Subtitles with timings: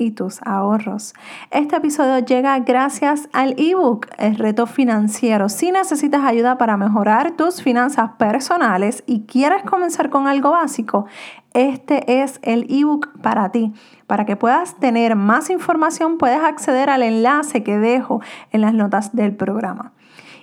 [0.00, 1.12] y tus ahorros.
[1.50, 5.50] Este episodio llega gracias al ebook El reto financiero.
[5.50, 11.04] Si necesitas ayuda para mejorar tus finanzas personales y quieres comenzar con algo básico,
[11.52, 13.74] este es el ebook para ti.
[14.06, 19.14] Para que puedas tener más información, puedes acceder al enlace que dejo en las notas
[19.14, 19.92] del programa.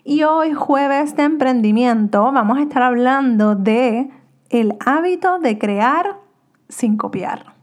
[0.03, 4.11] Y hoy, jueves de emprendimiento, vamos a estar hablando de
[4.51, 6.19] el hábito de crear
[6.69, 7.56] sin copiar.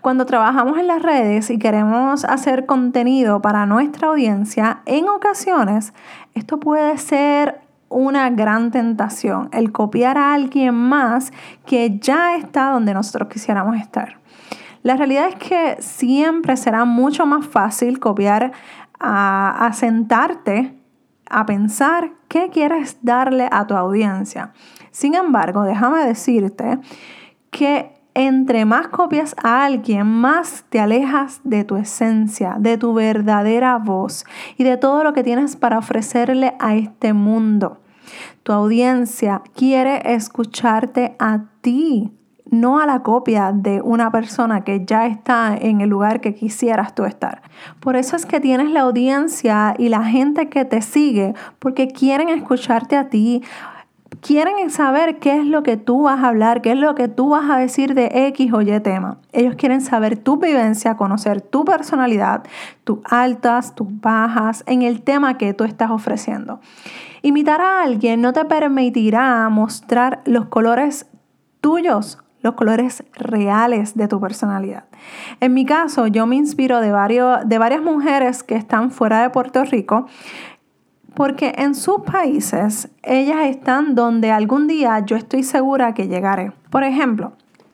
[0.00, 5.92] Cuando trabajamos en las redes y queremos hacer contenido para nuestra audiencia, en ocasiones
[6.34, 11.32] esto puede ser una gran tentación, el copiar a alguien más
[11.66, 14.18] que ya está donde nosotros quisiéramos estar.
[14.82, 18.52] La realidad es que siempre será mucho más fácil copiar
[18.98, 20.80] a, a sentarte
[21.30, 24.52] a pensar qué quieres darle a tu audiencia.
[24.90, 26.78] Sin embargo, déjame decirte
[27.50, 33.78] que entre más copias a alguien, más te alejas de tu esencia, de tu verdadera
[33.78, 34.24] voz
[34.56, 37.78] y de todo lo que tienes para ofrecerle a este mundo.
[38.42, 42.10] Tu audiencia quiere escucharte a ti,
[42.50, 46.94] no a la copia de una persona que ya está en el lugar que quisieras
[46.94, 47.42] tú estar.
[47.78, 52.28] Por eso es que tienes la audiencia y la gente que te sigue, porque quieren
[52.28, 53.42] escucharte a ti
[54.20, 57.30] quieren saber qué es lo que tú vas a hablar, qué es lo que tú
[57.30, 59.18] vas a decir de X o Y tema.
[59.32, 62.44] Ellos quieren saber tu vivencia, conocer tu personalidad,
[62.84, 66.60] tus altas, tus bajas en el tema que tú estás ofreciendo.
[67.22, 71.06] Imitar a alguien no te permitirá mostrar los colores
[71.60, 74.84] tuyos, los colores reales de tu personalidad.
[75.40, 79.30] En mi caso, yo me inspiro de, varios, de varias mujeres que están fuera de
[79.30, 80.06] Puerto Rico
[81.14, 86.52] porque en sus países ellas están donde algún día yo estoy segura que llegaré.
[86.70, 87.32] Por ejemplo,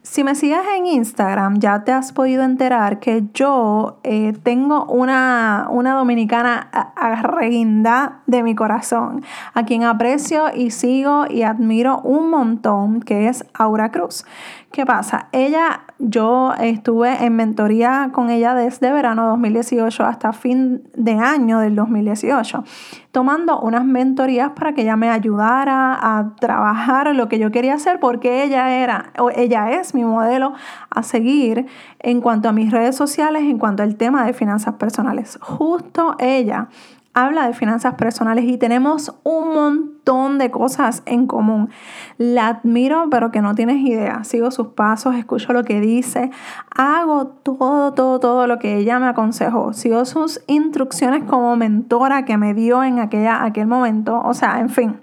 [0.09, 5.67] si me sigues en Instagram, ya te has podido enterar que yo eh, tengo una,
[5.69, 13.01] una dominicana arreguinda de mi corazón, a quien aprecio y sigo y admiro un montón,
[13.01, 14.25] que es Aura Cruz.
[14.71, 15.27] ¿Qué pasa?
[15.33, 21.75] Ella, yo estuve en mentoría con ella desde verano 2018 hasta fin de año del
[21.75, 22.65] 2018
[23.13, 27.99] tomando unas mentorías para que ella me ayudara a trabajar lo que yo quería hacer
[27.99, 30.53] porque ella era o ella es mi modelo
[30.91, 31.67] a seguir
[31.99, 35.39] en cuanto a mis redes sociales, en cuanto al tema de finanzas personales.
[35.41, 36.69] Justo ella
[37.17, 41.71] habla de finanzas personales y tenemos un montón de cosas en común.
[42.19, 44.23] La admiro, pero que no tienes idea.
[44.23, 46.31] Sigo sus pasos, escucho lo que dice,
[46.77, 49.73] hago todo, todo, todo lo que ella me aconsejó.
[49.73, 54.21] Sigo sus instrucciones como mentora que me dio en aquella, aquel momento.
[54.23, 55.01] O sea, en fin.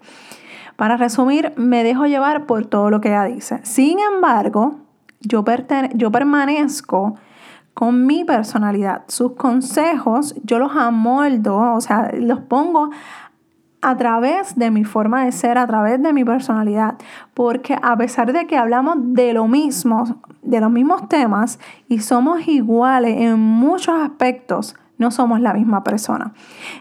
[0.75, 3.59] Para resumir, me dejo llevar por todo lo que ella dice.
[3.63, 4.75] Sin embargo,
[5.19, 5.43] yo,
[5.95, 7.15] yo permanezco
[7.73, 9.03] con mi personalidad.
[9.07, 12.89] Sus consejos yo los amoldo, o sea, los pongo
[13.81, 16.95] a través de mi forma de ser, a través de mi personalidad,
[17.33, 22.47] porque a pesar de que hablamos de lo mismo, de los mismos temas y somos
[22.47, 26.33] iguales en muchos aspectos, no somos la misma persona.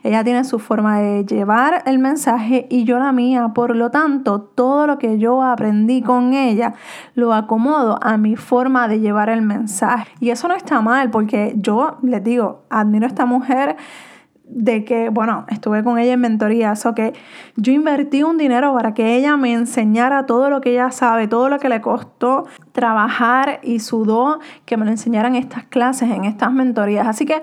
[0.04, 3.50] Ella tiene su forma de llevar el mensaje y yo la mía.
[3.52, 6.74] Por lo tanto, todo lo que yo aprendí con ella
[7.14, 10.12] lo acomodo a mi forma de llevar el mensaje.
[10.20, 13.76] Y eso no está mal porque yo les digo, admiro a esta mujer
[14.54, 17.14] de que, bueno, estuve con ella en mentoría, o que
[17.56, 21.48] yo invertí un dinero para que ella me enseñara todo lo que ella sabe, todo
[21.48, 26.52] lo que le costó trabajar y sudó, que me lo enseñaran estas clases, en estas
[26.52, 27.06] mentorías.
[27.06, 27.40] Así que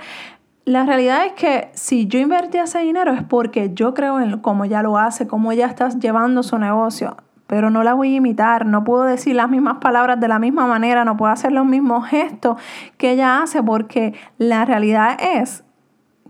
[0.65, 4.65] la realidad es que si yo invertí ese dinero es porque yo creo en cómo
[4.65, 8.65] ella lo hace, cómo ella está llevando su negocio, pero no la voy a imitar,
[8.65, 12.07] no puedo decir las mismas palabras de la misma manera, no puedo hacer los mismos
[12.07, 12.57] gestos
[12.97, 15.63] que ella hace porque la realidad es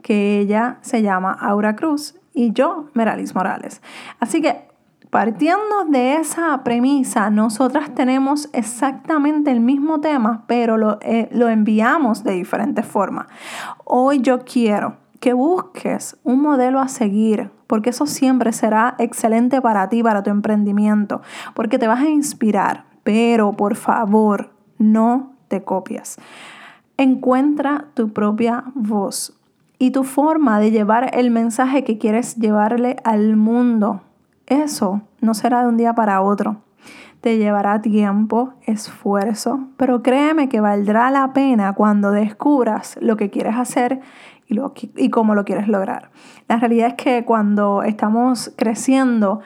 [0.01, 3.81] que ella se llama Aura Cruz y yo Meralis Morales.
[4.19, 4.69] Así que
[5.09, 12.23] Partiendo de esa premisa, nosotras tenemos exactamente el mismo tema, pero lo, eh, lo enviamos
[12.23, 13.25] de diferentes formas.
[13.85, 19.89] Hoy yo quiero que busques un modelo a seguir, porque eso siempre será excelente para
[19.89, 21.23] ti, para tu emprendimiento,
[21.56, 26.17] porque te vas a inspirar, pero por favor, no te copies.
[26.97, 29.35] Encuentra tu propia voz
[29.79, 34.01] y tu forma de llevar el mensaje que quieres llevarle al mundo
[34.49, 36.57] eso no será de un día para otro.
[37.21, 43.57] te llevará tiempo, esfuerzo, pero créeme que valdrá la pena cuando descubras lo que quieres
[43.57, 43.99] hacer
[44.47, 46.11] y, lo, y cómo lo quieres lograr.
[46.47, 49.41] La realidad es que cuando estamos creciendo,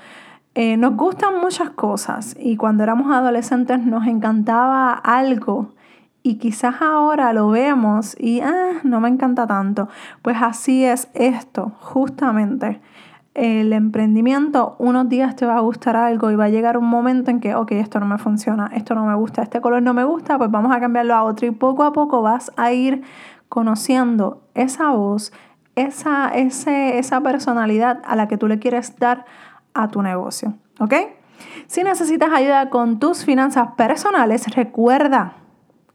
[0.55, 5.73] eh, nos gustan muchas cosas y cuando éramos adolescentes nos encantaba algo
[6.21, 9.89] y quizás ahora lo vemos y ah, no me encanta tanto.
[10.21, 12.81] Pues así es esto, justamente.
[13.33, 17.31] El emprendimiento, unos días te va a gustar algo y va a llegar un momento
[17.31, 20.03] en que, ok, esto no me funciona, esto no me gusta, este color no me
[20.03, 23.01] gusta, pues vamos a cambiarlo a otro y poco a poco vas a ir
[23.49, 25.33] conociendo esa voz,
[25.75, 29.25] esa, ese, esa personalidad a la que tú le quieres dar
[29.73, 30.93] a tu negocio, ¿ok?
[31.65, 35.33] Si necesitas ayuda con tus finanzas personales, recuerda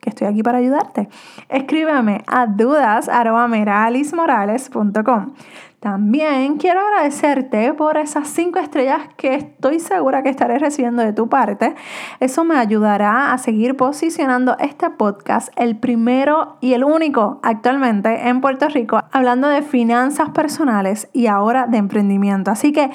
[0.09, 1.09] estoy aquí para ayudarte.
[1.49, 5.35] Escríbeme a dudas.meralismorales.com.
[5.81, 11.29] También quiero agradecerte por esas cinco estrellas que estoy segura que estaré recibiendo de tu
[11.29, 11.77] parte.
[12.19, 18.41] Eso me ayudará a seguir posicionando este podcast, el primero y el único actualmente en
[18.41, 22.51] Puerto Rico, hablando de finanzas personales y ahora de emprendimiento.
[22.51, 22.91] Así que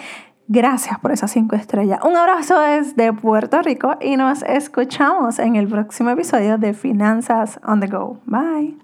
[0.48, 2.00] Gracias por esas cinco estrellas.
[2.04, 7.80] Un abrazo desde Puerto Rico y nos escuchamos en el próximo episodio de Finanzas on
[7.80, 8.20] the Go.
[8.26, 8.78] Bye.